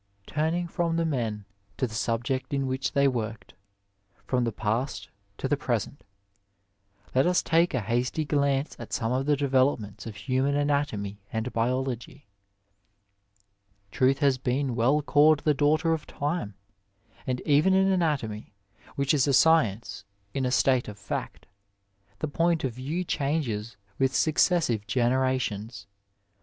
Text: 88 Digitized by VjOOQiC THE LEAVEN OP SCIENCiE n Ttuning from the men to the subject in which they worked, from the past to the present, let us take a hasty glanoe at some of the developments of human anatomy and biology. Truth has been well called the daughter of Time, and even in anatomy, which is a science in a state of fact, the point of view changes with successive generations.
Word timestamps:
88 0.23 0.25
Digitized 0.25 0.33
by 0.33 0.41
VjOOQiC 0.41 0.45
THE 0.47 0.49
LEAVEN 0.49 0.63
OP 0.63 0.65
SCIENCiE 0.65 0.65
n 0.65 0.67
Ttuning 0.67 0.71
from 0.71 0.95
the 0.97 1.05
men 1.05 1.45
to 1.77 1.87
the 1.87 1.93
subject 1.93 2.53
in 2.55 2.65
which 2.67 2.91
they 2.93 3.07
worked, 3.07 3.53
from 4.25 4.43
the 4.45 4.51
past 4.51 5.09
to 5.37 5.47
the 5.47 5.57
present, 5.57 6.03
let 7.13 7.27
us 7.27 7.43
take 7.43 7.73
a 7.75 7.81
hasty 7.81 8.25
glanoe 8.25 8.79
at 8.79 8.93
some 8.93 9.11
of 9.11 9.27
the 9.27 9.35
developments 9.37 10.07
of 10.07 10.15
human 10.15 10.55
anatomy 10.55 11.21
and 11.31 11.53
biology. 11.53 12.25
Truth 13.91 14.17
has 14.17 14.39
been 14.39 14.73
well 14.75 15.03
called 15.03 15.41
the 15.41 15.53
daughter 15.53 15.93
of 15.93 16.07
Time, 16.07 16.55
and 17.27 17.39
even 17.41 17.75
in 17.75 17.91
anatomy, 17.91 18.55
which 18.95 19.13
is 19.13 19.27
a 19.27 19.33
science 19.33 20.03
in 20.33 20.47
a 20.47 20.51
state 20.51 20.87
of 20.87 20.97
fact, 20.97 21.45
the 22.17 22.27
point 22.27 22.63
of 22.63 22.73
view 22.73 23.03
changes 23.03 23.77
with 23.99 24.15
successive 24.15 24.87
generations. 24.87 25.85